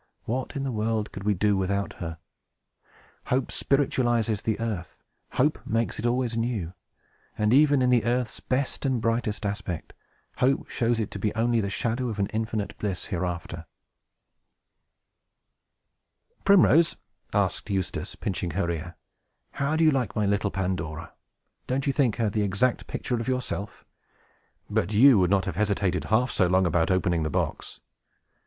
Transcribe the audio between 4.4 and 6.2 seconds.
the earth; Hope makes it